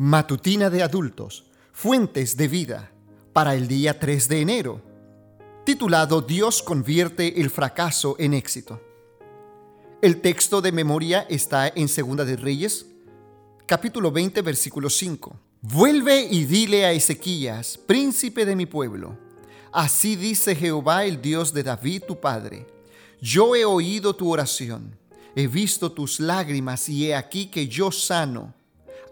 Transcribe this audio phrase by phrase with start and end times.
[0.00, 2.92] Matutina de adultos, Fuentes de vida,
[3.32, 4.80] para el día 3 de enero,
[5.64, 8.80] titulado Dios convierte el fracaso en éxito.
[10.00, 12.86] El texto de memoria está en Segunda de Reyes,
[13.66, 15.36] capítulo 20, versículo 5.
[15.62, 19.18] Vuelve y dile a Ezequías, príncipe de mi pueblo,
[19.72, 22.68] así dice Jehová el Dios de David tu padre,
[23.20, 24.96] yo he oído tu oración,
[25.34, 28.54] he visto tus lágrimas y he aquí que yo sano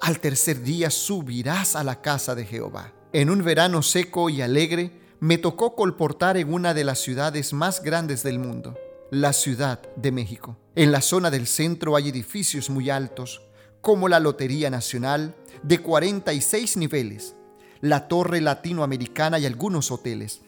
[0.00, 2.92] al tercer día subirás a la casa de Jehová.
[3.12, 7.82] En un verano seco y alegre, me tocó colportar en una de las ciudades más
[7.82, 8.76] grandes del mundo,
[9.10, 10.58] la Ciudad de México.
[10.74, 13.42] En la zona del centro hay edificios muy altos,
[13.80, 17.34] como la Lotería Nacional, de 46 niveles,
[17.80, 20.42] la Torre Latinoamericana y algunos hoteles.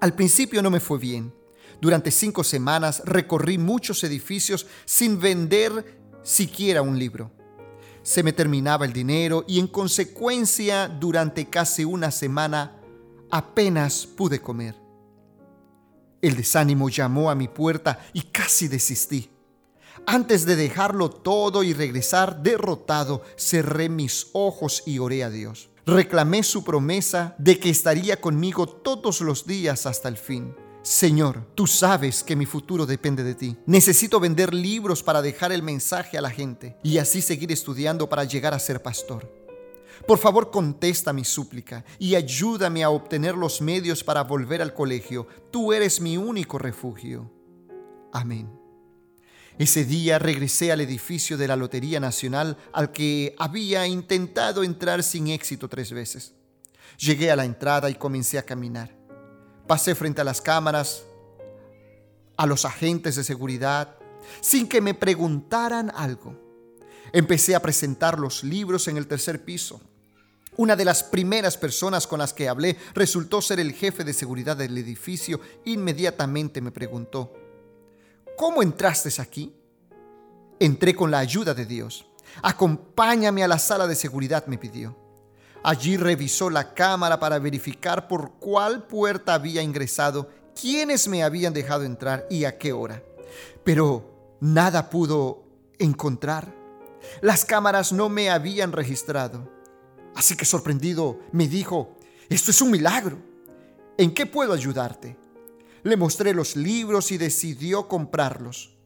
[0.00, 1.34] Al principio no me fue bien.
[1.80, 7.37] Durante cinco semanas recorrí muchos edificios sin vender siquiera un libro
[8.08, 12.80] se me terminaba el dinero y en consecuencia durante casi una semana
[13.30, 14.74] apenas pude comer.
[16.22, 19.28] El desánimo llamó a mi puerta y casi desistí.
[20.06, 25.68] Antes de dejarlo todo y regresar derrotado, cerré mis ojos y oré a Dios.
[25.84, 30.54] Reclamé su promesa de que estaría conmigo todos los días hasta el fin.
[30.82, 33.56] Señor, tú sabes que mi futuro depende de ti.
[33.66, 38.24] Necesito vender libros para dejar el mensaje a la gente y así seguir estudiando para
[38.24, 39.38] llegar a ser pastor.
[40.06, 45.26] Por favor, contesta mi súplica y ayúdame a obtener los medios para volver al colegio.
[45.50, 47.30] Tú eres mi único refugio.
[48.12, 48.48] Amén.
[49.58, 55.28] Ese día regresé al edificio de la Lotería Nacional al que había intentado entrar sin
[55.28, 56.34] éxito tres veces.
[56.96, 58.97] Llegué a la entrada y comencé a caminar.
[59.68, 61.04] Pasé frente a las cámaras,
[62.38, 63.96] a los agentes de seguridad,
[64.40, 66.34] sin que me preguntaran algo.
[67.12, 69.80] Empecé a presentar los libros en el tercer piso.
[70.56, 74.56] Una de las primeras personas con las que hablé resultó ser el jefe de seguridad
[74.56, 75.38] del edificio.
[75.66, 77.34] Inmediatamente me preguntó,
[78.38, 79.54] ¿cómo entraste aquí?
[80.58, 82.06] Entré con la ayuda de Dios.
[82.42, 85.07] Acompáñame a la sala de seguridad, me pidió.
[85.62, 91.84] Allí revisó la cámara para verificar por cuál puerta había ingresado, quiénes me habían dejado
[91.84, 93.02] entrar y a qué hora.
[93.64, 95.44] Pero nada pudo
[95.78, 96.54] encontrar.
[97.20, 99.48] Las cámaras no me habían registrado.
[100.14, 101.96] Así que sorprendido me dijo,
[102.28, 103.18] esto es un milagro.
[103.96, 105.16] ¿En qué puedo ayudarte?
[105.82, 108.76] Le mostré los libros y decidió comprarlos.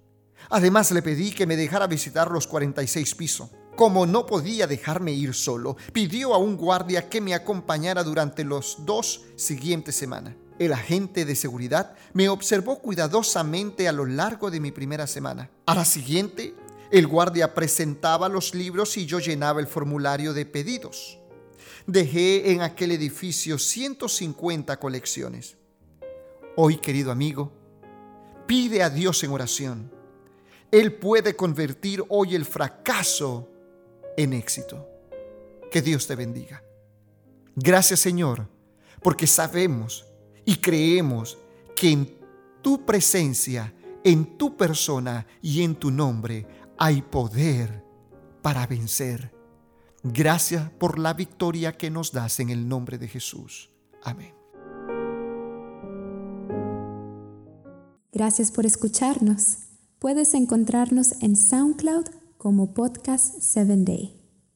[0.50, 3.50] Además le pedí que me dejara visitar los 46 pisos.
[3.76, 8.84] Como no podía dejarme ir solo, pidió a un guardia que me acompañara durante los
[8.84, 10.34] dos siguientes semanas.
[10.58, 15.50] El agente de seguridad me observó cuidadosamente a lo largo de mi primera semana.
[15.64, 16.54] A la siguiente,
[16.90, 21.18] el guardia presentaba los libros y yo llenaba el formulario de pedidos.
[21.86, 25.56] Dejé en aquel edificio 150 colecciones.
[26.56, 27.50] Hoy, querido amigo,
[28.46, 29.90] pide a Dios en oración.
[30.70, 33.51] Él puede convertir hoy el fracaso
[34.16, 34.88] en éxito.
[35.70, 36.62] Que Dios te bendiga.
[37.56, 38.48] Gracias Señor,
[39.02, 40.06] porque sabemos
[40.44, 41.38] y creemos
[41.74, 42.18] que en
[42.62, 43.74] tu presencia,
[44.04, 46.46] en tu persona y en tu nombre
[46.78, 47.84] hay poder
[48.42, 49.32] para vencer.
[50.02, 53.70] Gracias por la victoria que nos das en el nombre de Jesús.
[54.02, 54.34] Amén.
[58.12, 59.58] Gracias por escucharnos.
[59.98, 64.21] Puedes encontrarnos en SoundCloud como Podcast 7 Day.